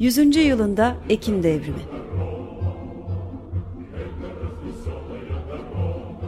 [0.00, 0.36] 100.
[0.36, 1.78] yılında Ekim Devrimi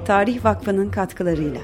[0.05, 1.61] Tarih Vakfı'nın katkılarıyla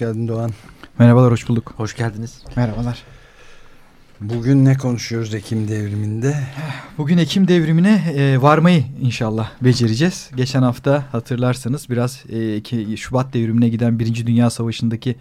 [0.00, 0.50] geldin Doğan.
[0.98, 1.74] Merhabalar, hoş bulduk.
[1.76, 2.42] Hoş geldiniz.
[2.56, 3.02] Merhabalar.
[4.20, 6.36] Bugün ne konuşuyoruz Ekim devriminde?
[6.98, 10.30] Bugün Ekim devrimine e, varmayı inşallah becereceğiz.
[10.36, 15.16] Geçen hafta hatırlarsanız biraz e, Şubat devrimine giden Birinci Dünya Savaşı'ndaki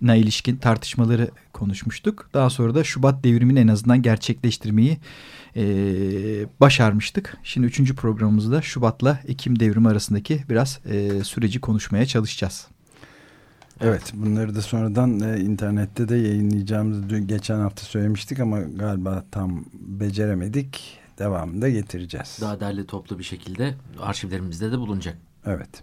[0.00, 2.30] na ilişkin tartışmaları konuşmuştuk.
[2.34, 4.98] Daha sonra da Şubat devrimini en azından gerçekleştirmeyi
[5.56, 5.62] e,
[6.60, 7.36] başarmıştık.
[7.42, 12.66] Şimdi üçüncü programımızda Şubat'la Ekim devrimi arasındaki biraz e, süreci konuşmaya çalışacağız.
[13.80, 19.64] Evet bunları da sonradan e, internette de yayınlayacağımızı dün, geçen hafta söylemiştik ama galiba tam
[19.74, 21.00] beceremedik.
[21.18, 22.38] Devamında getireceğiz.
[22.40, 25.18] Daha derli toplu bir şekilde arşivlerimizde de bulunacak.
[25.46, 25.82] Evet.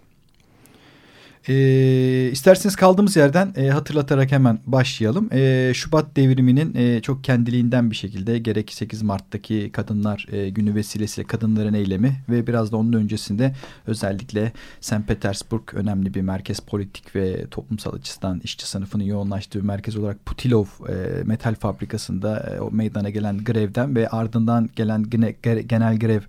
[1.48, 5.28] E, isterseniz kaldığımız yerden e, hatırlatarak hemen başlayalım.
[5.32, 11.26] E, Şubat devriminin e, çok kendiliğinden bir şekilde gerek 8 Mart'taki kadınlar e, günü vesilesiyle
[11.26, 13.54] kadınların eylemi ve biraz da onun öncesinde
[13.86, 15.06] özellikle St.
[15.06, 21.22] Petersburg önemli bir merkez politik ve toplumsal açısından işçi sınıfının yoğunlaştığı merkez olarak Putilov e,
[21.24, 25.34] metal fabrikasında e, o meydana gelen grevden ve ardından gelen gene,
[25.66, 26.20] genel grev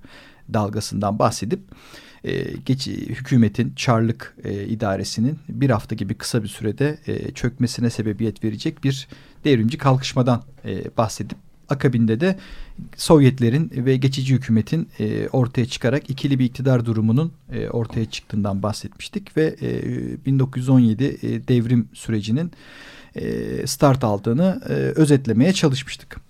[0.54, 1.60] dalgasından bahsedip
[2.24, 8.44] e, geç, hükümetin Çarlık e, idaresinin bir hafta gibi kısa bir sürede e, çökmesine sebebiyet
[8.44, 9.08] verecek bir
[9.44, 11.38] devrimci kalkışmadan e, bahsedip
[11.70, 12.40] akabinde de
[12.98, 19.38] Sovyetlerin ve geçici hükümetin e, ortaya çıkarak ikili bir iktidar durumunun e, ortaya çıktığından bahsetmiştik
[19.38, 22.52] ve e, 1917 e, devrim sürecinin
[23.16, 26.29] e, start aldığını e, özetlemeye çalışmıştık.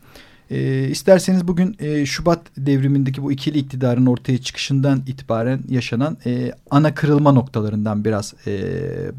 [0.50, 6.96] E, isterseniz bugün e, Şubat devrimindeki bu ikili iktidarın ortaya çıkışından itibaren yaşanan e, ana
[6.96, 8.62] kırılma noktalarından biraz e,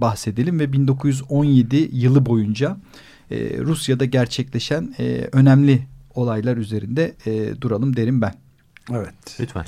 [0.00, 2.76] bahsedelim ve 1917 yılı boyunca
[3.30, 8.34] e, Rusya'da gerçekleşen e, önemli olaylar üzerinde e, duralım derim ben.
[8.92, 9.36] Evet.
[9.40, 9.64] Lütfen.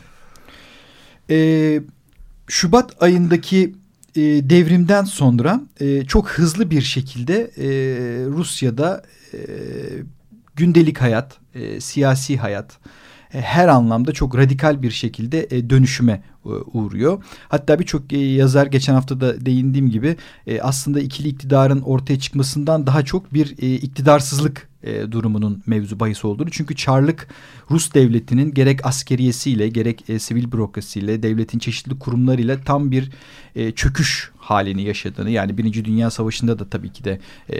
[1.31, 1.81] E,
[2.47, 3.75] Şubat ayındaki
[4.17, 7.67] e, devrimden sonra e, çok hızlı bir şekilde e,
[8.27, 9.03] Rusya'da
[9.35, 9.39] e,
[10.57, 12.79] gündelik hayat, e, siyasi hayat
[13.35, 17.25] e, her anlamda çok radikal bir şekilde e, dönüşüme e, uğruyor.
[17.49, 22.87] Hatta birçok e, yazar geçen hafta da değindiğim gibi e, aslında ikili iktidarın ortaya çıkmasından
[22.87, 26.51] daha çok bir e, iktidarsızlık e, durumunun mevzu bahis olduğunu.
[26.51, 27.29] Çünkü Çarlık
[27.71, 33.11] Rus devletinin gerek askeriyesiyle gerek e, sivil bürokrasiyle devletin çeşitli kurumlarıyla tam bir
[33.57, 37.59] e, çöküş halini yaşadığını yani Birinci Dünya Savaşı'nda da tabii ki de e,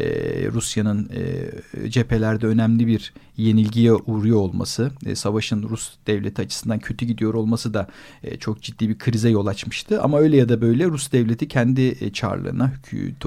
[0.53, 7.35] Rusya'nın e, cephelerde önemli bir yenilgiye uğruyor olması, e, savaşın Rus devleti açısından kötü gidiyor
[7.35, 7.89] olması da
[8.25, 10.03] e, çok ciddi bir krize yol açmıştı.
[10.03, 12.73] Ama öyle ya da böyle Rus devleti kendi e, çarlığına,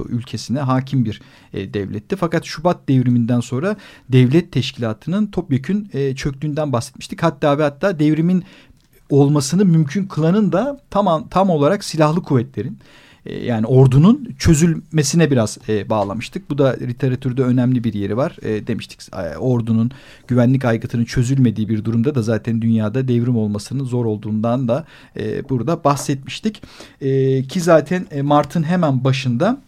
[0.08, 1.20] ülkesine hakim bir
[1.52, 2.16] e, devletti.
[2.16, 3.76] Fakat Şubat devriminden sonra
[4.08, 7.22] devlet teşkilatının topyekün e, çöktüğünden bahsetmiştik.
[7.22, 8.44] Hatta ve hatta devrimin
[9.10, 12.78] olmasını mümkün kılanın da tam, tam olarak silahlı kuvvetlerin
[13.26, 16.50] e, yani ordunun çözülmesine biraz e, bağlamıştık.
[16.50, 18.36] Bu da literatürde önemli bir yeri var.
[18.42, 19.90] E, demiştik e, ordunun
[20.28, 24.84] güvenlik aygıtının çözülmediği bir durumda da zaten dünyada devrim olmasının zor olduğundan da
[25.18, 26.62] e, burada bahsetmiştik.
[27.00, 29.58] E, ki zaten e, Mart'ın hemen başında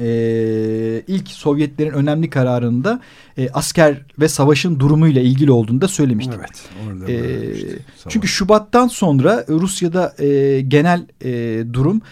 [0.00, 3.00] e, ilk Sovyetlerin önemli kararında
[3.38, 6.34] e, asker ve savaşın durumuyla ilgili olduğunu da söylemiştik.
[6.38, 6.68] Evet.
[6.86, 7.18] Orada e,
[8.08, 12.02] çünkü Şubat'tan sonra Rusya'da e, genel e, durum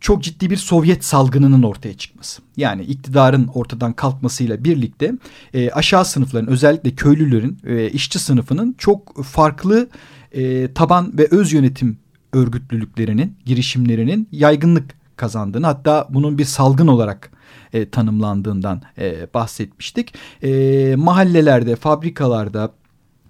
[0.00, 2.42] çok ciddi bir Sovyet salgınının ortaya çıkması.
[2.56, 5.12] Yani iktidarın ortadan kalkmasıyla birlikte
[5.54, 9.88] e, aşağı sınıfların özellikle köylülerin ve işçi sınıfının çok farklı
[10.32, 11.98] e, taban ve öz yönetim
[12.32, 17.30] örgütlülüklerinin, girişimlerinin yaygınlık kazandığını hatta bunun bir salgın olarak
[17.72, 20.14] e, tanımlandığından e, bahsetmiştik.
[20.42, 22.72] E, mahallelerde, fabrikalarda,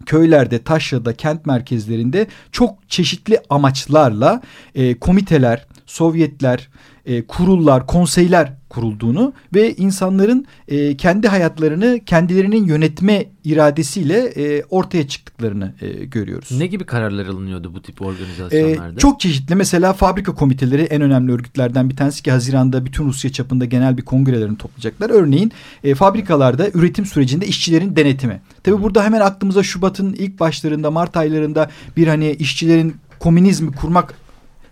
[0.06, 4.42] köylerde, taşrada, kent merkezlerinde çok çeşitli amaçlarla
[4.74, 6.68] e, komiteler, Sovyetler,
[7.06, 15.74] e, kurullar, konseyler kurulduğunu ve insanların e, kendi hayatlarını kendilerinin yönetme iradesiyle e, ortaya çıktıklarını
[15.80, 16.50] e, görüyoruz.
[16.58, 18.96] Ne gibi kararlar alınıyordu bu tip organizasyonlarda?
[18.96, 19.54] E, çok çeşitli.
[19.54, 24.02] Mesela fabrika komiteleri en önemli örgütlerden bir tanesi ki Haziran'da bütün Rusya çapında genel bir
[24.02, 25.10] kongrelerini toplayacaklar.
[25.10, 25.52] Örneğin
[25.84, 28.40] e, fabrikalarda üretim sürecinde işçilerin denetimi.
[28.62, 34.14] Tabii burada hemen aklımıza Şubat'ın ilk başlarında Mart aylarında bir hani işçilerin komünizmi kurmak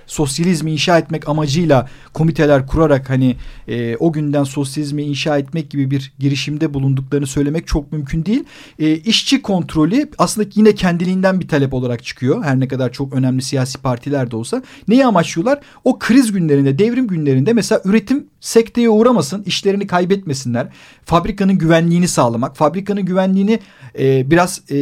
[0.06, 3.36] sosyalizmi inşa etmek amacıyla komiteler kurarak hani
[3.68, 8.44] e, o günden sosyalizmi inşa etmek gibi bir girişimde bulunduklarını söylemek çok mümkün değil.
[8.78, 12.44] E, işçi kontrolü aslında yine kendiliğinden bir talep olarak çıkıyor.
[12.44, 14.62] Her ne kadar çok önemli siyasi partiler de olsa.
[14.88, 15.60] Neyi amaçlıyorlar?
[15.84, 20.68] O kriz günlerinde, devrim günlerinde mesela üretim sekteye uğramasın, işlerini kaybetmesinler.
[21.04, 23.60] Fabrikanın güvenliğini sağlamak, fabrikanın güvenliğini
[23.98, 24.76] e, biraz e,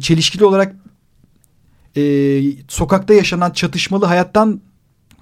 [0.00, 0.76] çelişkili olarak
[1.96, 4.60] e, sokakta yaşanan çatışmalı hayattan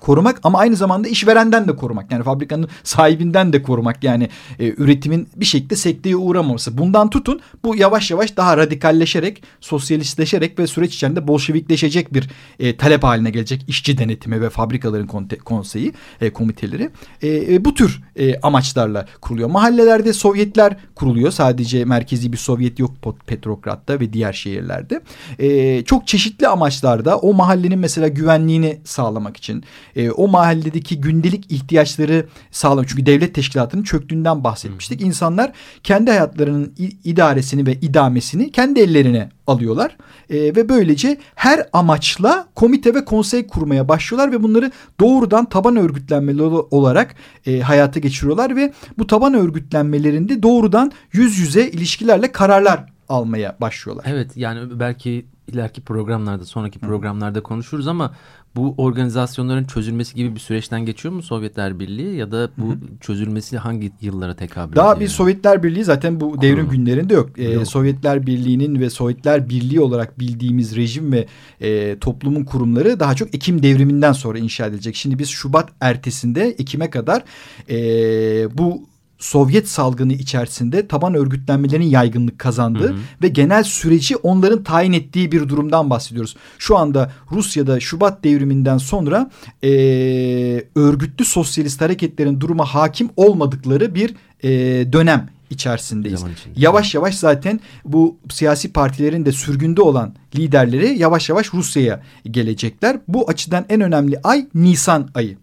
[0.01, 2.13] korumak ama aynı zamanda işverenden de korumak.
[2.13, 4.05] Yani fabrikanın sahibinden de korumak.
[4.05, 4.29] Yani
[4.59, 6.79] e, üretimin bir şekilde sekteye uğramaması.
[6.79, 12.29] Bundan tutun bu yavaş yavaş daha radikalleşerek, sosyalistleşerek ve süreç içerisinde bolşevikleşecek bir
[12.59, 16.91] e, talep haline gelecek işçi denetimi ve fabrikaların konseyi, e, komiteleri.
[17.23, 19.51] E, e, bu tür e, amaçlarla kuruluyor.
[19.51, 21.31] Mahallelerde Sovyetler kuruluyor.
[21.31, 22.93] Sadece merkezi bir Sovyet yok
[23.27, 25.01] Petrograd'da ve diğer şehirlerde.
[25.39, 29.65] E, çok çeşitli amaçlarda o mahallenin mesela güvenliğini sağlamak için
[29.97, 32.89] e, o mahalledeki gündelik ihtiyaçları sağlamak.
[32.89, 35.01] Çünkü devlet teşkilatının çöktüğünden bahsetmiştik.
[35.01, 35.53] İnsanlar
[35.83, 39.97] kendi hayatlarının idaresini ve idamesini kendi ellerine alıyorlar.
[40.31, 44.71] E, ve böylece her amaçla komite ve konsey kurmaya başlıyorlar ve bunları
[45.01, 47.15] doğrudan taban örgütlenmeli olarak
[47.47, 54.05] e, hayata geçiriyorlar ve bu taban örgütlenmelerinde doğrudan yüz yüze ilişkilerle kararlar almaya başlıyorlar.
[54.09, 58.15] Evet yani belki ileriki programlarda sonraki programlarda konuşuruz ama
[58.57, 62.99] bu organizasyonların çözülmesi gibi bir süreçten geçiyor mu Sovyetler Birliği ya da bu Hı -hı.
[63.01, 65.01] çözülmesi hangi yıllara tekabül Daha ediyor?
[65.01, 66.71] bir Sovyetler Birliği zaten bu devrim Kurulu.
[66.71, 67.31] günlerinde yok.
[67.39, 67.67] Ee, yok.
[67.67, 71.27] Sovyetler Birliği'nin ve Sovyetler Birliği olarak bildiğimiz rejim ve
[71.61, 74.97] e, toplumun kurumları daha çok Ekim devriminden sonra inşa edilecek.
[74.97, 77.25] Şimdi biz Şubat ertesinde Ekim'e kadar
[77.71, 77.79] e,
[78.59, 78.83] bu
[79.19, 82.99] Sovyet salgını içerisinde taban örgütlenmelerin yaygınlık kazandığı hı hı.
[83.23, 86.37] ve genel süreci onların tayin ettiği bir durumdan bahsediyoruz.
[86.59, 89.31] Şu anda Rusya'da Şubat devriminden sonra
[89.65, 89.69] e,
[90.75, 94.49] örgütlü sosyalist hareketlerin duruma hakim olmadıkları bir e,
[94.93, 96.25] dönem içerisindeyiz.
[96.57, 103.01] Yavaş yavaş zaten bu siyasi partilerin de sürgünde olan liderleri yavaş yavaş Rusya'ya gelecekler.
[103.09, 105.37] Bu açıdan en önemli ay Nisan ayı.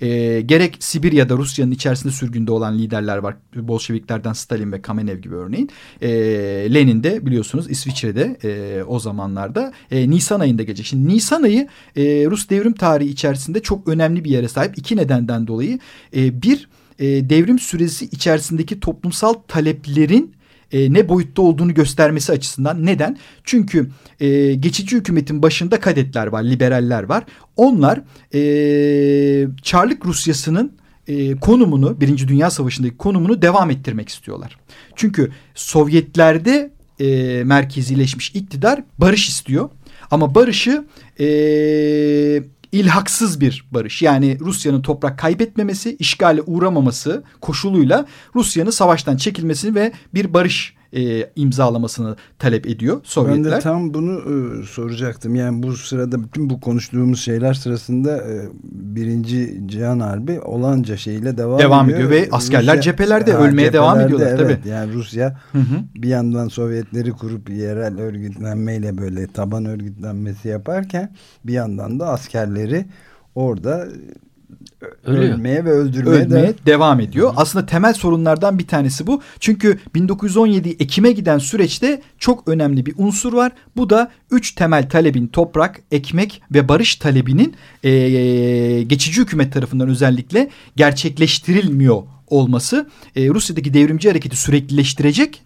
[0.00, 3.36] E, gerek Sibirya'da Rusya'nın içerisinde sürgünde olan liderler var.
[3.56, 5.70] Bolşeviklerden Stalin ve Kamenev gibi örneğin.
[6.02, 6.08] E,
[6.74, 10.86] Lenin de biliyorsunuz İsviçre'de e, o zamanlarda e, Nisan ayında gelecek.
[10.86, 14.78] Şimdi Nisan ayı e, Rus devrim tarihi içerisinde çok önemli bir yere sahip.
[14.78, 15.78] iki nedenden dolayı.
[16.16, 20.35] E, bir e, devrim süresi içerisindeki toplumsal taleplerin
[20.72, 22.86] e, ne boyutta olduğunu göstermesi açısından.
[22.86, 23.18] Neden?
[23.44, 23.90] Çünkü
[24.20, 27.24] e, geçici hükümetin başında kadetler var, liberaller var.
[27.56, 28.02] Onlar
[28.34, 30.72] e, Çarlık Rusyası'nın
[31.08, 34.58] e, konumunu, Birinci Dünya Savaşı'ndaki konumunu devam ettirmek istiyorlar.
[34.96, 36.70] Çünkü Sovyetlerde
[37.00, 39.70] e, merkezileşmiş iktidar barış istiyor.
[40.10, 40.84] Ama barışı
[41.20, 41.26] e,
[42.72, 44.02] ilhaksız bir barış.
[44.02, 52.16] Yani Rusya'nın toprak kaybetmemesi, işgale uğramaması koşuluyla Rusya'nın savaştan çekilmesini ve bir barış e, imzalamasını
[52.38, 53.44] talep ediyor Sovyetler.
[53.44, 55.34] Ben de tam bunu e, soracaktım.
[55.34, 61.58] Yani bu sırada bütün bu konuştuğumuz şeyler sırasında e, birinci Cihan Harbi olanca şeyle devam,
[61.58, 61.98] devam ediyor.
[61.98, 64.68] ediyor ve askerler Rusya, cephelerde ha, ölmeye cephelerde, devam ediyorlar evet, tabii.
[64.68, 65.76] Yani Rusya hı hı.
[65.94, 72.86] bir yandan Sovyetleri kurup yerel örgütlenmeyle böyle taban örgütlenmesi yaparken bir yandan da askerleri
[73.34, 73.88] orada
[75.04, 75.34] Ölüyor.
[75.34, 76.54] ölmeye ve öldürmeye, Ölmeye de...
[76.66, 77.30] devam ediyor.
[77.30, 77.34] Hı.
[77.36, 79.22] Aslında temel sorunlardan bir tanesi bu.
[79.40, 83.52] Çünkü 1917 Ekim'e giden süreçte çok önemli bir unsur var.
[83.76, 87.54] Bu da üç temel talebin toprak, ekmek ve barış talebinin
[87.84, 87.90] e,
[88.82, 95.45] geçici hükümet tarafından özellikle gerçekleştirilmiyor olması e, Rusya'daki devrimci hareketi süreklileştirecek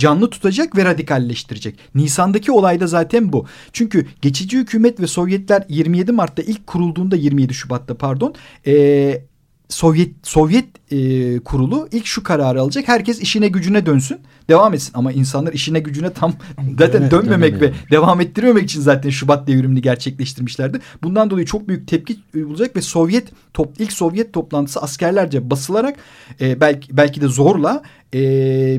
[0.00, 1.78] canlı tutacak ve radikalleştirecek.
[1.94, 3.46] Nisan'daki olay da zaten bu.
[3.72, 8.34] Çünkü geçici hükümet ve Sovyetler 27 Mart'ta ilk kurulduğunda 27 Şubat'ta pardon
[8.66, 9.22] e,
[9.68, 12.88] Sovyet Sovyet e, kurulu ilk şu kararı alacak.
[12.88, 14.18] Herkes işine gücüne dönsün.
[14.48, 14.92] Devam etsin.
[14.94, 16.32] Ama insanlar işine gücüne tam
[16.78, 20.80] zaten evet, dönmemek ve devam ettirmemek için zaten Şubat devrimini gerçekleştirmişlerdi.
[21.02, 25.96] Bundan dolayı çok büyük tepki bulacak ve Sovyet top, ilk Sovyet toplantısı askerlerce basılarak
[26.40, 27.82] e, belki belki de zorla
[28.14, 28.20] e,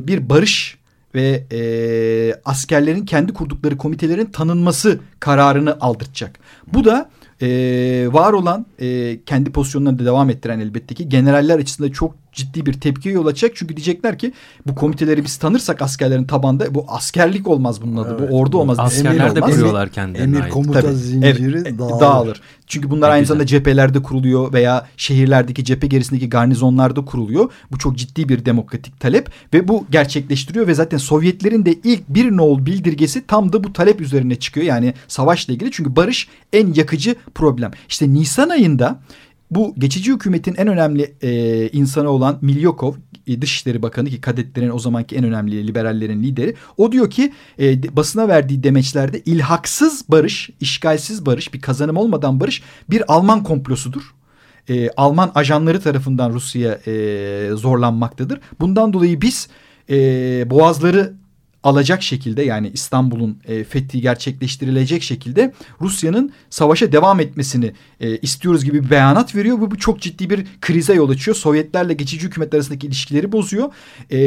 [0.07, 0.80] bir barış
[1.15, 1.61] ve e,
[2.45, 6.39] askerlerin kendi kurdukları komitelerin tanınması kararını aldıracak.
[6.73, 7.09] Bu da
[7.41, 7.47] e,
[8.11, 13.15] var olan e, kendi pozisyonlarını devam ettiren elbette ki generaller açısından çok ciddi bir tepkiye
[13.15, 13.51] yol açacak.
[13.55, 14.33] Çünkü diyecekler ki
[14.67, 18.17] bu komiteleri biz tanırsak askerlerin tabanda bu askerlik olmaz bunun adı.
[18.19, 18.31] Evet.
[18.31, 18.79] Bu ordu olmaz.
[18.79, 20.93] Askerler de kuruyorlar kendilerine Emir komuta Tabii.
[20.93, 21.99] zinciri evet, dağılır.
[21.99, 22.41] dağılır.
[22.67, 27.51] Çünkü bunlar ne aynı zamanda cephelerde kuruluyor veya şehirlerdeki cephe gerisindeki garnizonlarda kuruluyor.
[27.71, 32.37] Bu çok ciddi bir demokratik talep ve bu gerçekleştiriyor ve zaten Sovyetlerin de ilk bir
[32.37, 34.65] nol bildirgesi tam da bu talep üzerine çıkıyor.
[34.65, 37.71] Yani savaşla ilgili çünkü barış en yakıcı problem.
[37.89, 38.99] İşte Nisan ayında
[39.51, 42.93] bu geçici hükümetin en önemli e, insanı olan Milyokov
[43.27, 46.55] e, Dışişleri Bakanı ki kadetlerin o zamanki en önemli liberallerin lideri.
[46.77, 52.63] O diyor ki e, basına verdiği demeçlerde ilhaksız barış, işgalsiz barış, bir kazanım olmadan barış
[52.89, 54.15] bir Alman komplosudur.
[54.69, 58.39] E, Alman ajanları tarafından Rusya'ya e, zorlanmaktadır.
[58.59, 59.47] Bundan dolayı biz
[59.89, 59.95] e,
[60.49, 61.20] boğazları
[61.63, 68.83] alacak şekilde yani İstanbul'un e, fethi gerçekleştirilecek şekilde Rusya'nın savaşa devam etmesini e, istiyoruz gibi
[68.83, 69.61] bir beyanat veriyor.
[69.61, 71.37] Bu, bu çok ciddi bir krize yol açıyor.
[71.37, 73.73] Sovyetlerle geçici hükümet arasındaki ilişkileri bozuyor
[74.11, 74.19] e,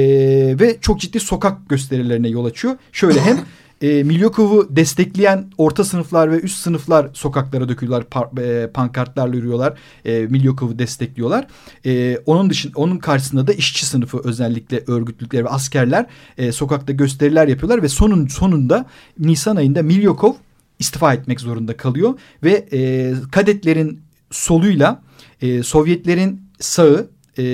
[0.61, 2.77] ve çok ciddi sokak gösterilerine yol açıyor.
[2.93, 3.41] Şöyle hem
[3.85, 8.05] e, Milyokov'u destekleyen orta sınıflar ve üst sınıflar sokaklara dökülüyorlar.
[8.05, 9.79] Par, e, pankartlarla yürüyorlar.
[10.05, 11.47] E, Milyokov'u destekliyorlar.
[11.87, 16.07] E, onun dışında onun karşısında da işçi sınıfı özellikle örgütlükler ve askerler
[16.39, 18.87] e, sokakta gösteriler yapıyorlar ve sonun sonunda
[19.19, 20.33] Nisan ayında Milyokov
[20.79, 24.01] istifa etmek zorunda kalıyor ve e, kadetlerin
[24.31, 25.03] soluyla
[25.43, 27.45] e, Sovyetlerin sağı e,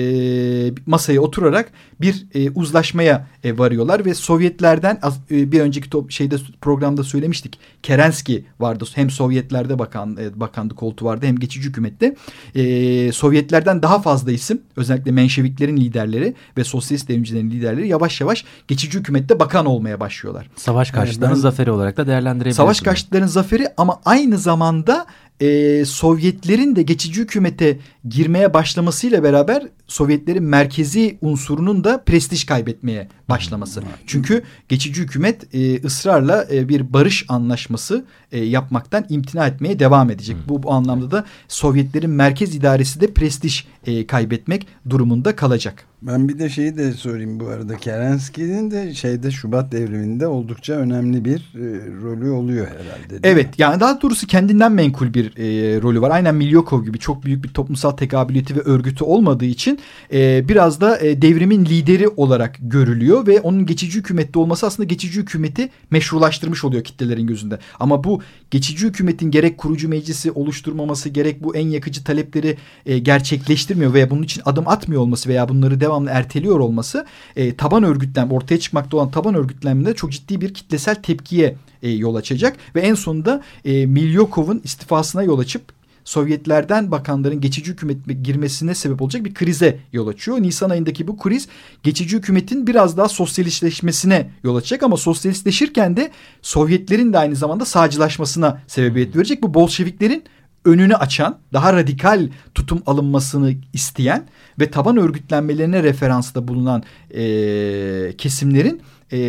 [0.85, 1.71] masaya oturarak
[2.01, 4.99] bir e, uzlaşmaya e, varıyorlar ve Sovyetlerden
[5.31, 7.59] e, bir önceki top, şeyde programda söylemiştik.
[7.83, 8.85] Kerenski vardı.
[8.95, 12.15] Hem Sovyetlerde bakan e, bakandı koltuğu vardı hem geçici hükümette.
[12.55, 18.99] E, Sovyetlerden daha fazla isim özellikle Menşeviklerin liderleri ve sosyalist devrimcilerin liderleri yavaş yavaş geçici
[18.99, 20.49] hükümette bakan olmaya başlıyorlar.
[20.55, 22.57] Savaş karşıtlarının yani zaferi olarak da değerlendirebiliriz.
[22.57, 25.05] Savaş karşıtlarının zaferi ama aynı zamanda
[25.41, 27.79] e, Sovyetlerin de geçici hükümete
[28.09, 33.81] girmeye başlamasıyla beraber Sovyetlerin merkezi unsurunun da prestij kaybetmeye başlaması.
[34.07, 40.37] Çünkü geçici hükümet e, ısrarla e, bir barış anlaşması e, yapmaktan imtina etmeye devam edecek.
[40.47, 45.90] Bu, bu anlamda da Sovyetlerin merkez idaresi de prestij e, kaybetmek durumunda kalacak.
[46.01, 47.77] Ben bir de şeyi de sorayım bu arada.
[47.77, 53.19] Kerenski'nin de şeyde Şubat devriminde oldukça önemli bir e, rolü oluyor herhalde.
[53.23, 53.53] Evet mi?
[53.57, 56.11] yani daha doğrusu kendinden menkul bir e, rolü var.
[56.11, 59.79] Aynen Milyokov gibi çok büyük bir toplumsal tekabiliyeti ve örgütü olmadığı için
[60.13, 65.19] e, biraz da e, devrimin lideri olarak görülüyor ve onun geçici hükümette olması aslında geçici
[65.19, 67.59] hükümeti meşrulaştırmış oluyor kitlelerin gözünde.
[67.79, 73.93] Ama bu geçici hükümetin gerek kurucu meclisi oluşturmaması gerek bu en yakıcı talepleri e, gerçekleştirmiyor
[73.93, 77.05] veya bunun için adım atmıyor olması veya bunları devamlı erteliyor olması
[77.35, 82.15] e, taban örgütlenme ortaya çıkmakta olan taban örgütlenmede çok ciddi bir kitlesel tepkiye e, yol
[82.15, 85.61] açacak ve en sonunda e, Milyokov'un istifasına yol açıp
[86.03, 90.41] Sovyetlerden bakanların geçici hükümet girmesine sebep olacak bir krize yol açıyor.
[90.41, 91.47] Nisan ayındaki bu kriz
[91.83, 98.61] geçici hükümetin biraz daha sosyalistleşmesine yol açacak ama sosyalistleşirken de Sovyetlerin de aynı zamanda sağcılaşmasına
[98.67, 99.43] sebebiyet verecek.
[99.43, 100.23] Bu Bolşeviklerin
[100.65, 104.27] önünü açan, daha radikal tutum alınmasını isteyen
[104.59, 109.19] ve taban örgütlenmelerine referansta bulunan e, kesimlerin e,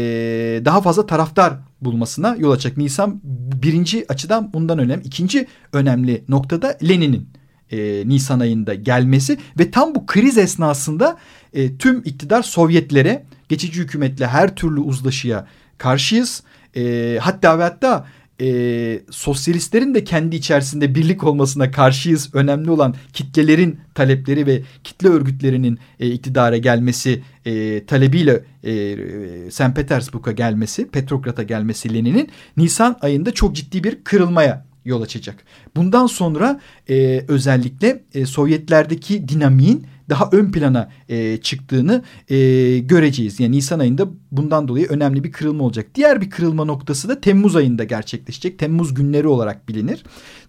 [0.65, 2.77] daha fazla taraftar bulmasına yol açacak.
[2.77, 3.21] Nisan
[3.63, 5.05] birinci açıdan bundan önemli.
[5.05, 7.29] İkinci önemli noktada Lenin'in
[7.73, 11.17] e, Nisan ayında gelmesi ve tam bu kriz esnasında
[11.53, 15.47] e, tüm iktidar Sovyetlere geçici hükümetle her türlü uzlaşıya
[15.79, 16.43] karşıyız.
[16.77, 18.07] E, hatta ve hatta
[18.43, 22.31] e, sosyalistlerin de kendi içerisinde birlik olmasına karşıyız.
[22.35, 29.77] Önemli olan kitlelerin talepleri ve kitle örgütlerinin e, iktidara gelmesi e, talebiyle e, St.
[29.77, 35.45] Petersburg'a gelmesi, Petrograd'a gelmesi Lenin'in Nisan ayında çok ciddi bir kırılmaya yol açacak.
[35.77, 42.37] Bundan sonra e, özellikle e, Sovyetlerdeki dinamiğin daha ön plana e, çıktığını e,
[42.79, 43.41] göreceğiz.
[43.41, 45.87] Yani Nisan ayında bundan dolayı önemli bir kırılma olacak.
[45.95, 48.59] Diğer bir kırılma noktası da Temmuz ayında gerçekleşecek.
[48.59, 50.05] Temmuz günleri olarak bilinir.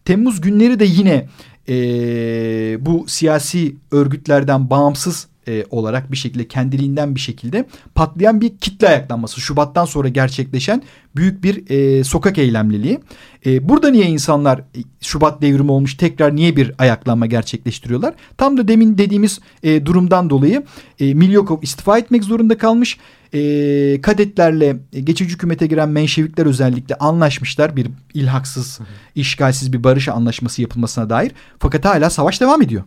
[0.05, 1.27] Temmuz günleri de yine
[1.69, 1.75] e,
[2.85, 9.41] bu siyasi örgütlerden bağımsız e, olarak bir şekilde kendiliğinden bir şekilde patlayan bir kitle ayaklanması.
[9.41, 10.83] Şubattan sonra gerçekleşen
[11.15, 12.99] büyük bir e, sokak eylemliliği.
[13.45, 18.13] E, burada niye insanlar e, Şubat devrimi olmuş tekrar niye bir ayaklanma gerçekleştiriyorlar?
[18.37, 20.63] Tam da demin dediğimiz e, durumdan dolayı
[20.99, 22.97] e, Milyokov istifa etmek zorunda kalmış.
[23.33, 27.75] E, kadetlerle e, geçici hükümete giren Menşevikler özellikle anlaşmışlar.
[27.75, 28.79] Bir ilhaksız,
[29.15, 31.31] işgalsiz bir barış anlaşması yapılmasına dair.
[31.59, 32.83] Fakat hala savaş devam ediyor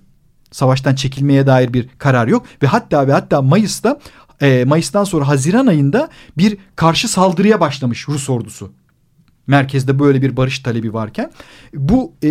[0.51, 2.47] savaştan çekilmeye dair bir karar yok.
[2.63, 3.99] Ve hatta ve hatta Mayıs'ta
[4.41, 8.73] e, Mayıs'tan sonra Haziran ayında bir karşı saldırıya başlamış Rus ordusu.
[9.47, 11.31] merkezde böyle bir barış talebi varken.
[11.75, 12.31] Bu e,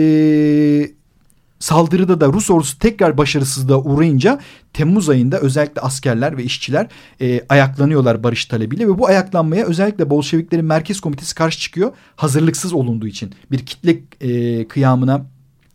[1.60, 4.40] saldırıda da Rus ordusu tekrar başarısızlığa uğrayınca
[4.74, 6.88] Temmuz ayında özellikle askerler ve işçiler
[7.22, 8.88] e, ayaklanıyorlar barış talebiyle.
[8.88, 13.34] Ve bu ayaklanmaya özellikle Bolşeviklerin Merkez Komitesi karşı çıkıyor hazırlıksız olunduğu için.
[13.52, 15.26] Bir kitle e, kıyamına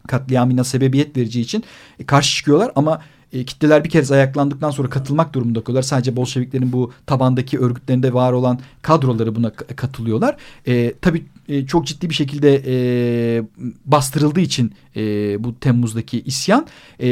[0.08, 1.64] katliamına sebebiyet vereceği için
[1.98, 3.00] e, karşı çıkıyorlar ama
[3.32, 5.82] e, kitleler bir kez ayaklandıktan sonra katılmak durumunda kalıyorlar.
[5.82, 10.36] Sadece Bolşeviklerin bu tabandaki örgütlerinde var olan kadroları buna katılıyorlar.
[10.66, 13.42] E, tabii e, çok ciddi bir şekilde e,
[13.84, 15.00] bastırıldığı için e,
[15.44, 16.66] bu Temmuz'daki isyan
[17.02, 17.08] e,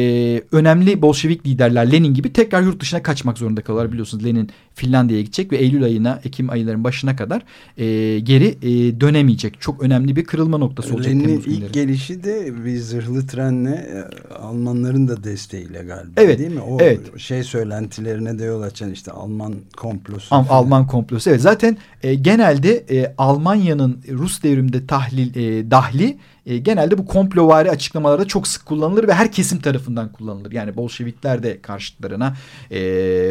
[0.53, 3.93] önemli Bolşevik liderler Lenin gibi tekrar yurt dışına kaçmak zorunda kalıyorlar.
[3.93, 7.43] Biliyorsunuz Lenin Finlandiya'ya gidecek ve Eylül ayına Ekim ayların başına kadar
[7.77, 9.61] e, geri e, dönemeyecek.
[9.61, 11.73] Çok önemli bir kırılma noktası olacak Lenin'in ilk günleri.
[11.73, 16.61] gelişi de bir zırhlı trenle e, Almanların da desteğiyle galiba evet, değil mi?
[16.61, 17.19] O evet.
[17.19, 20.35] şey söylentilerine de yol açan işte Alman komplosu.
[20.35, 26.19] Al, Alman komplosu evet zaten e, genelde e, Almanya'nın Rus devrimde tahlil e, dahli
[26.49, 30.53] e, genelde bu komplovari açıklamalarda çok sık kullanılır ve her kesim tarafından kullanılır.
[30.53, 32.37] Yani Bolşevikler de karşıtlarına
[32.71, 32.81] e,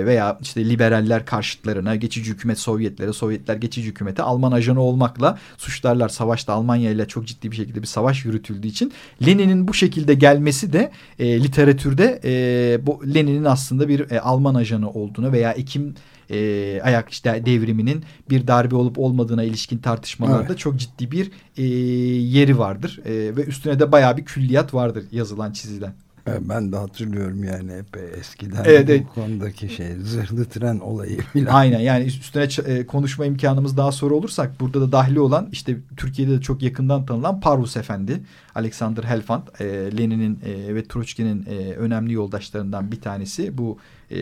[0.05, 6.09] veya işte liberaller karşıtlarına, geçici hükümet Sovyetlere, Sovyetler geçici hükümete Alman ajanı olmakla suçlarlar.
[6.09, 8.91] Savaşta Almanya ile çok ciddi bir şekilde bir savaş yürütüldüğü için
[9.25, 12.31] Lenin'in bu şekilde gelmesi de e, literatürde e,
[13.15, 15.95] Lenin'in aslında bir e, Alman ajanı olduğunu veya Ekim
[16.29, 20.59] e, ayak işte devriminin bir darbe olup olmadığına ilişkin tartışmalarda evet.
[20.59, 21.63] çok ciddi bir e,
[22.37, 22.99] yeri vardır.
[23.05, 25.93] E, ve üstüne de bayağı bir külliyat vardır yazılan çizilen.
[26.41, 29.03] Ben de hatırlıyorum yani epey eskiden evet, evet.
[29.09, 31.45] bu konudaki şey zırhlı tren olayı falan.
[31.45, 36.31] Aynen yani üstüne e, konuşma imkanımız daha sonra olursak burada da dahli olan işte Türkiye'de
[36.31, 38.21] de çok yakından tanınan Parvus Efendi,
[38.55, 39.65] Alexander Helfand, e,
[39.97, 41.45] Lenin'in e, ve Troçki'nin
[41.77, 43.57] önemli yoldaşlarından bir tanesi.
[43.57, 43.77] Bu
[44.11, 44.19] e,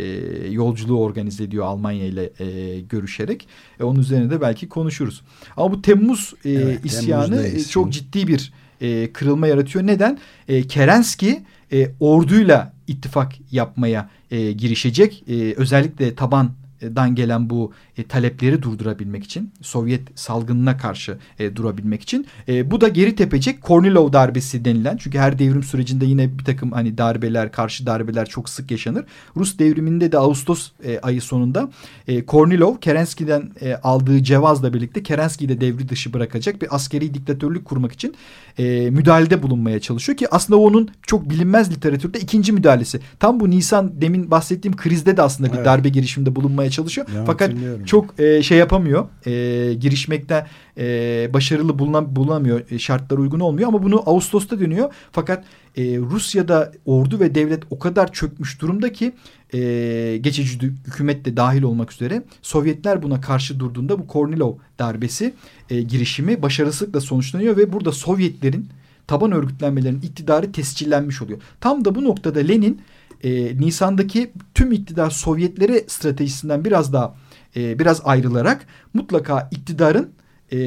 [0.50, 3.48] yolculuğu organize ediyor Almanya ile e, görüşerek.
[3.80, 5.22] E, onun üzerine de belki konuşuruz.
[5.58, 9.88] Ama bu Temmuz e, evet, isyanı e, çok ciddi bir e, kırılma yaratıyor.
[9.88, 10.20] Neden?
[10.48, 15.24] E, Kerenski e, orduyla ittifak yapmaya e, girişecek.
[15.28, 22.02] E, özellikle taban dan gelen bu e, talepleri durdurabilmek için Sovyet salgınına karşı e, durabilmek
[22.02, 26.44] için e, bu da geri tepecek Kornilov darbesi denilen çünkü her devrim sürecinde yine bir
[26.44, 29.06] takım hani darbeler karşı darbeler çok sık yaşanır.
[29.38, 31.70] Rus devriminde de Ağustos e, ayı sonunda
[32.08, 37.66] e, Kornilov Kerenski'den e, aldığı cevazla birlikte Kerenski'yi de devri dışı bırakacak bir askeri diktatörlük
[37.66, 38.16] kurmak için
[38.58, 43.00] e, müdahalede bulunmaya çalışıyor ki aslında onun çok bilinmez literatürde ikinci müdahalesi.
[43.20, 45.66] Tam bu Nisan demin bahsettiğim krizde de aslında bir evet.
[45.66, 47.08] darbe girişiminde bulunmaya çalışıyor.
[47.16, 47.52] Ya, Fakat
[47.86, 49.08] çok e, şey yapamıyor.
[49.26, 50.48] E, girişmekte
[50.78, 52.72] e, başarılı bulunam, bulunamıyor.
[52.72, 54.94] E, şartlar uygun olmuyor ama bunu Ağustos'ta dönüyor.
[55.12, 55.44] Fakat
[55.78, 59.14] e, Rusya'da ordu ve devlet o kadar çökmüş durumda ki
[59.54, 65.34] e, geçici hükümet de dahil olmak üzere Sovyetler buna karşı durduğunda bu Kornilov darbesi
[65.70, 68.70] e, girişimi başarısızlıkla sonuçlanıyor ve burada Sovyetlerin
[69.08, 71.40] taban örgütlenmelerinin iktidarı tescillenmiş oluyor.
[71.62, 72.82] Tam da bu noktada Lenin
[73.26, 77.16] e, Nisan'daki tüm iktidar Sovyetlere stratejisinden biraz daha
[77.56, 80.10] e, biraz ayrılarak mutlaka iktidarın
[80.54, 80.58] e,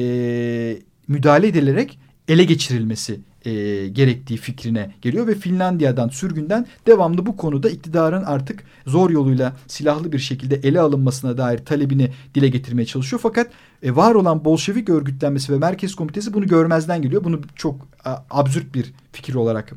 [1.07, 3.51] müdahale edilerek ele geçirilmesi e,
[3.87, 10.19] gerektiği fikrine geliyor ve Finlandiya'dan sürgünden devamlı bu konuda iktidarın artık zor yoluyla silahlı bir
[10.19, 13.19] şekilde ele alınmasına dair talebini dile getirmeye çalışıyor.
[13.23, 13.47] Fakat
[13.83, 17.23] e, var olan Bolşevik örgütlenmesi ve Merkez Komitesi bunu görmezden geliyor.
[17.23, 19.73] Bunu çok a, absürt bir fikir olarak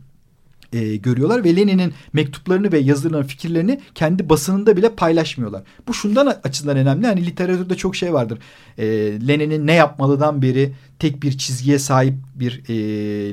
[0.73, 5.63] e, görüyorlar ve Lenin'in mektuplarını ve yazılarını, fikirlerini kendi basınında bile paylaşmıyorlar.
[5.89, 7.07] Bu şundan açısından önemli.
[7.07, 8.39] Hani literatürde çok şey vardır.
[8.79, 8.87] E,
[9.29, 12.75] Lenin'in ne yapmalıdan beri tek bir çizgiye sahip bir e,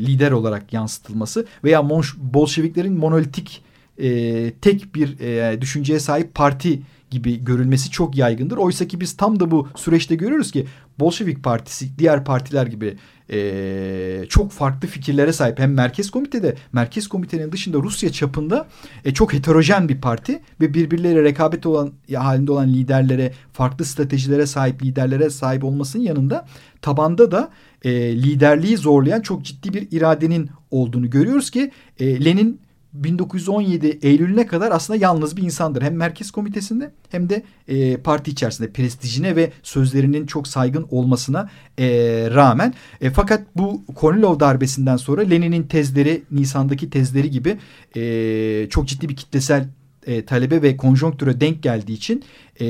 [0.05, 3.63] lider olarak yansıtılması veya Monş, Bolşeviklerin monolitik
[3.97, 8.57] e, tek bir e, düşünceye sahip parti gibi görülmesi çok yaygındır.
[8.57, 10.67] Oysa ki biz tam da bu süreçte görüyoruz ki
[10.99, 12.97] Bolşevik Partisi diğer partiler gibi
[13.31, 15.59] e, çok farklı fikirlere sahip.
[15.59, 18.67] Hem Merkez Komite'de, Merkez Komitenin dışında Rusya çapında
[19.05, 24.83] e, çok heterojen bir parti ve birbirleriyle rekabet olan halinde olan liderlere, farklı stratejilere sahip
[24.83, 26.45] liderlere sahip olmasının yanında
[26.81, 27.51] tabanda da
[27.83, 32.59] e, liderliği zorlayan çok ciddi bir iradenin olduğunu görüyoruz ki e, Lenin
[32.93, 35.81] 1917 Eylül'üne kadar aslında yalnız bir insandır.
[35.81, 41.49] Hem merkez komitesinde hem de e, parti içerisinde prestijine ve sözlerinin çok saygın olmasına
[41.79, 41.87] e,
[42.33, 42.73] rağmen.
[43.01, 47.57] E, fakat bu Kornilov darbesinden sonra Lenin'in tezleri, Nisan'daki tezleri gibi
[47.95, 49.67] e, çok ciddi bir kitlesel
[50.07, 52.23] e, talebe ve konjonktüre denk geldiği için
[52.59, 52.67] e,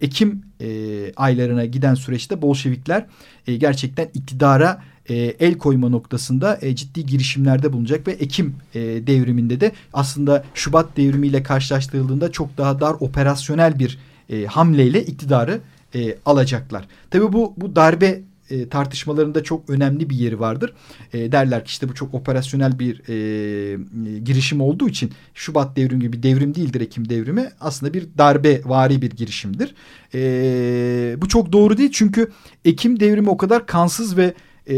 [0.00, 0.68] Ekim e,
[1.16, 3.06] aylarına giden süreçte Bolşevikler
[3.46, 9.60] e, gerçekten iktidara e, el koyma noktasında e, ciddi girişimlerde bulunacak ve Ekim e, devriminde
[9.60, 13.98] de aslında Şubat devrimiyle karşılaştırıldığında çok daha dar operasyonel bir
[14.30, 15.60] e, hamleyle iktidarı
[15.94, 16.88] e, alacaklar.
[17.10, 20.72] Tabi bu bu darbe e, tartışmalarında çok önemli bir yeri vardır.
[21.12, 23.78] E, derler ki işte bu çok operasyonel bir e,
[24.24, 27.48] girişim olduğu için Şubat devrimi gibi bir devrim değildir Ekim devrimi.
[27.60, 29.74] Aslında bir darbe vari bir girişimdir.
[30.14, 30.20] E,
[31.18, 32.30] bu çok doğru değil çünkü
[32.64, 34.34] Ekim devrimi o kadar kansız ve
[34.68, 34.74] e,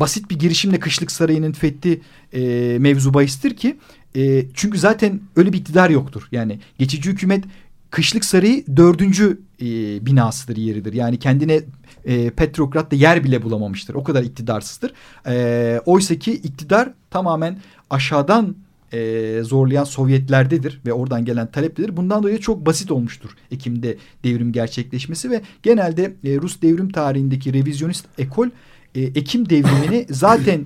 [0.00, 2.00] basit bir girişimle Kışlık Sarayı'nın fethi
[2.32, 2.40] e,
[2.80, 3.76] mevzu bahistir ki
[4.16, 6.28] e, çünkü zaten öyle bir iktidar yoktur.
[6.32, 7.44] Yani geçici hükümet
[7.90, 9.66] Kışlık Sarayı dördüncü e,
[10.06, 10.92] binasıdır yeridir.
[10.92, 11.60] Yani kendine
[12.04, 13.94] e, Petrograd'da yer bile bulamamıştır.
[13.94, 14.92] O kadar iktidarsızdır.
[15.26, 17.58] E, Oysa ki iktidar tamamen
[17.90, 18.56] aşağıdan
[18.92, 21.96] e, zorlayan Sovyetlerdedir ve oradan gelen taleptedir.
[21.96, 28.06] Bundan dolayı çok basit olmuştur Ekim'de devrim gerçekleşmesi ve genelde e, Rus devrim tarihindeki revizyonist
[28.18, 28.48] ekol
[28.94, 30.60] e, Ekim devrimini zaten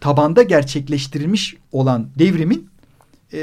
[0.00, 2.68] tabanda gerçekleştirilmiş olan devrimin
[3.32, 3.38] e,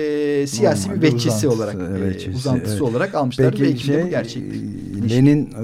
[0.48, 2.82] siyasi Normalde bir veçesi olarak e, uzantısı evet.
[2.82, 5.10] olarak almışlar Peki, ve Ekim'de şey, bu gerçekleşti.
[5.10, 5.56] Lenin e,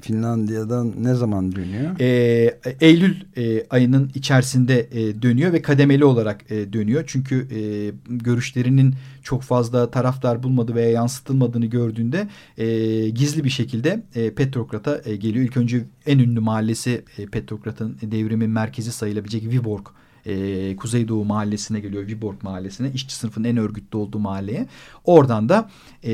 [0.00, 2.00] Finlandiya'dan ne zaman dönüyor?
[2.00, 7.04] E, Eylül e, ayının içerisinde e, dönüyor ve kademeli olarak e, dönüyor.
[7.06, 7.60] Çünkü e,
[8.08, 15.16] görüşlerinin çok fazla taraftar bulmadı veya yansıtılmadığını gördüğünde e, gizli bir şekilde e, Petrograd'a e,
[15.16, 15.44] geliyor.
[15.44, 19.86] İlk önce en ünlü mahallesi e, Petrograd'ın devrimin merkezi sayılabilecek Viborg
[20.26, 22.06] e, Kuzeydoğu mahallesine geliyor.
[22.06, 22.90] Viborg mahallesine.
[22.94, 24.66] işçi sınıfın en örgütlü olduğu mahalleye.
[25.04, 25.70] Oradan da
[26.04, 26.10] e,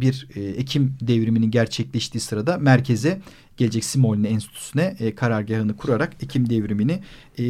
[0.00, 3.20] bir e, Ekim devriminin gerçekleştiği sırada merkeze
[3.56, 7.00] gelecek Simolini Enstitüsü'ne e, karargahını kurarak Ekim devrimini
[7.38, 7.44] e,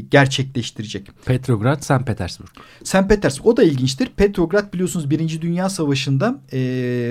[0.00, 1.08] gerçekleştirecek.
[1.24, 2.06] Petrograd, St.
[2.06, 2.48] Petersburg.
[2.84, 3.08] St.
[3.08, 4.06] Petersburg o da ilginçtir.
[4.16, 6.58] Petrograd biliyorsunuz Birinci Dünya Savaşı'nda e,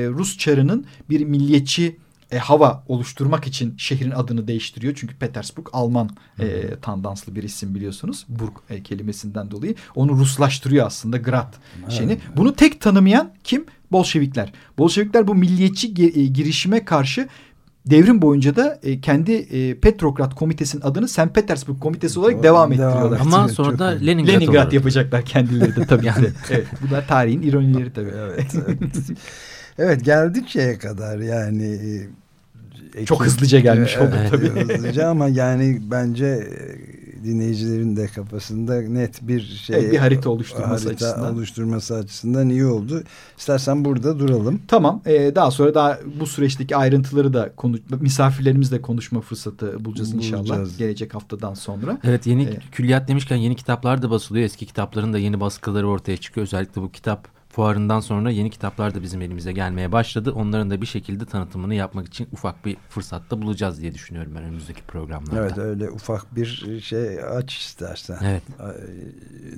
[0.10, 1.98] Rus çarının bir milliyetçi
[2.32, 4.94] e, hava oluşturmak için şehrin adını değiştiriyor.
[4.96, 6.10] Çünkü Petersburg Alman
[6.40, 8.26] e, tandanslı bir isim biliyorsunuz.
[8.30, 9.76] Burg e, kelimesinden dolayı.
[9.96, 11.92] Onu Ruslaştırıyor aslında Grad evet.
[11.92, 12.18] şeyini.
[12.38, 13.66] Bunu tek tanımayan kim?
[13.92, 14.54] Bolşevikler.
[14.78, 17.28] Bolşevikler bu milliyetçi e, girişime karşı
[17.86, 21.34] devrim boyunca da e, kendi e, Petrograd Komitesi'nin adını St.
[21.34, 23.20] Petersburg Komitesi olarak o, devam ettiriyorlar.
[23.22, 26.28] Ama sonra da Leningrad, Leningrad yapacaklar kendileri de tabii yani.
[26.52, 28.12] evet, bunlar tarihin ironileri tabii.
[28.18, 28.80] evet, evet.
[29.80, 32.08] evet geldik şeye kadar yani e,
[32.96, 34.74] Ekip, Çok hızlıca gelmiş oldu evet, tabii.
[34.74, 40.88] Hızlıca ama yani bence e, dinleyicilerin de kafasında net bir şey evet, bir harita oluşturması
[40.88, 41.34] harita açısından.
[41.34, 43.04] oluşturması açısından iyi oldu.
[43.38, 44.62] İstersen burada duralım.
[44.68, 45.02] Tamam.
[45.06, 50.78] Ee, daha sonra daha bu süreçteki ayrıntıları da konu, misafirlerimizle konuşma fırsatı bulacağız, inşallah bulacağız.
[50.78, 51.98] gelecek haftadan sonra.
[52.04, 54.46] Evet yeni ee, külliyat demişken yeni kitaplar da basılıyor.
[54.46, 56.48] Eski kitapların da yeni baskıları ortaya çıkıyor.
[56.48, 60.32] Özellikle bu kitap fuarından sonra yeni kitaplar da bizim elimize gelmeye başladı.
[60.32, 64.82] Onların da bir şekilde tanıtımını yapmak için ufak bir fırsatta bulacağız diye düşünüyorum ben önümüzdeki
[64.82, 65.42] programlarda.
[65.42, 68.18] Evet öyle ufak bir şey aç istersen.
[68.24, 68.44] Evet.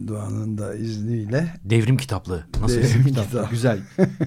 [0.07, 1.53] Doğan'ın da izniyle.
[1.63, 2.43] Devrim kitaplığı.
[2.61, 3.47] Nasıl Devrim kitaplığı?
[3.51, 3.79] Güzel.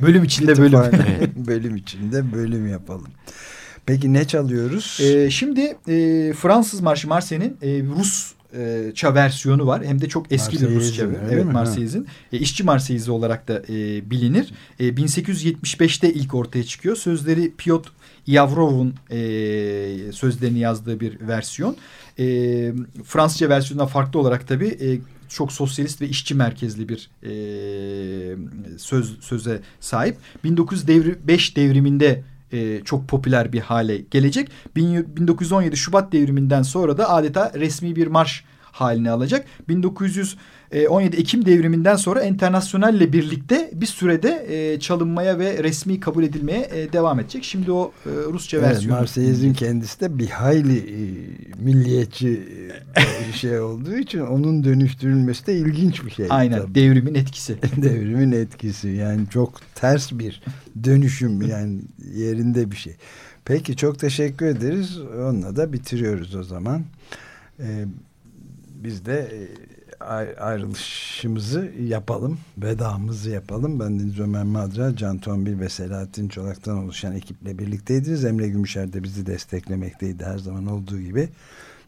[0.03, 0.81] Bölüm içinde bölüm.
[0.83, 1.37] evet.
[1.37, 3.09] bölüm içinde bölüm yapalım.
[3.87, 4.99] Peki ne çalıyoruz?
[5.03, 9.85] Ee, şimdi e, Fransız Marşı Marseille'nin e, Rus e, ça versiyonu var.
[9.85, 11.07] Hem de çok eski bir Rusça.
[11.31, 12.07] Evet Marseilles'in.
[12.33, 14.53] E, işçi Marseilles'i olarak da e, bilinir.
[14.81, 16.97] E, 1875'te ilk ortaya çıkıyor.
[16.97, 17.93] Sözleri Piotr
[18.27, 21.77] Yavrov'un e, sözlerini yazdığı bir versiyon.
[22.19, 22.25] E,
[23.05, 27.33] Fransızca versiyonundan farklı olarak tabii e, çok sosyalist ve işçi merkezli bir e,
[28.79, 30.17] söz söze sahip.
[30.45, 34.51] 1905 devriminde e, çok popüler bir hale gelecek.
[34.77, 39.47] 1917 Şubat devriminden sonra da adeta resmi bir marş haline alacak.
[40.73, 46.93] 1917 Ekim devriminden sonra internasyonalle birlikte bir sürede e, çalınmaya ve resmi kabul edilmeye e,
[46.93, 47.45] devam edecek.
[47.45, 48.99] Şimdi o e, Rusça evet, versiyonu.
[48.99, 51.03] Marseyez'in kendisi de bir hayli e,
[51.59, 52.43] milliyetçi
[52.97, 56.27] e, şey olduğu için onun dönüştürülmesi de ilginç bir şey.
[56.31, 56.75] Aynen tabii.
[56.75, 57.57] devrimin etkisi.
[57.77, 60.43] devrimin etkisi yani çok ters bir
[60.85, 61.81] dönüşüm yani
[62.15, 62.95] yerinde bir şey.
[63.45, 64.99] Peki çok teşekkür ederiz.
[65.01, 66.85] Onunla da bitiriyoruz o zaman.
[67.61, 67.85] Ee,
[68.85, 69.41] biz de e,
[70.41, 72.39] ayrılışımızı yapalım.
[72.59, 73.81] Vedamızı yapalım.
[73.81, 78.25] Ben Deniz Ömer Madra, Can Tombil ve Selahattin Çolak'tan oluşan ekiple birlikteydiniz.
[78.25, 81.29] Emre Gümüşer de bizi desteklemekteydi her zaman olduğu gibi.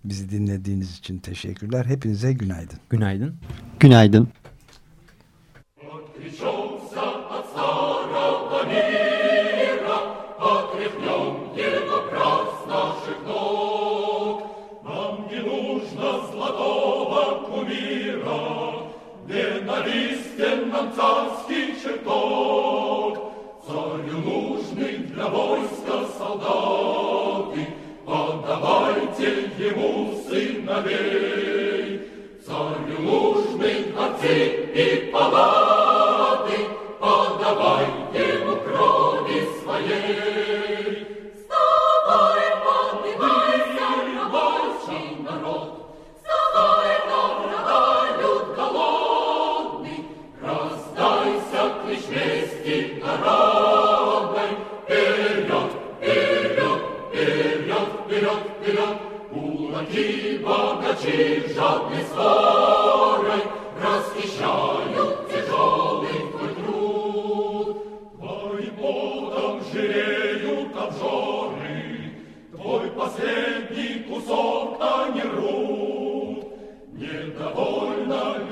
[0.04, 1.84] Bizi dinlediğiniz için teşekkürler.
[1.84, 2.78] Hepinize günaydın.
[2.90, 3.34] Günaydın.
[3.80, 4.28] Günaydın.
[21.02, 23.32] Царский чертог.
[23.66, 27.66] Царю нужный для войска солдаты,
[28.06, 31.41] Отдавайте ему сыновей.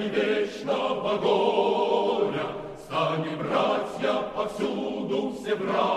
[0.01, 2.47] Сами вечного горя,
[2.89, 5.90] Сами братья повсюду все братья.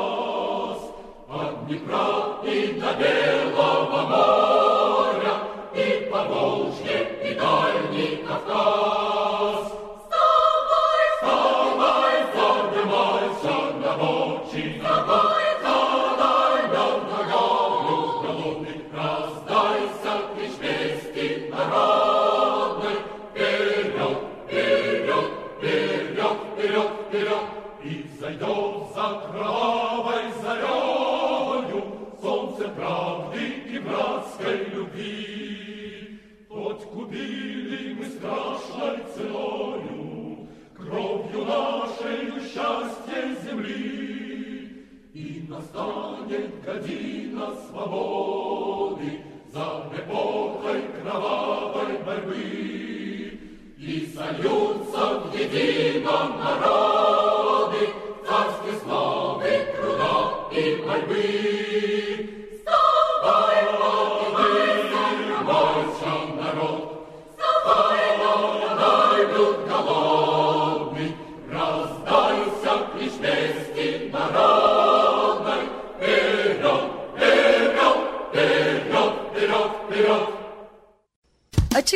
[41.83, 53.39] Кровью нашей счастье земли, И настанет година свободы За эпохой кровавой борьбы.
[53.77, 57.89] И сольются в едином народы
[58.25, 61.52] Царстве славы, труда и борьбы.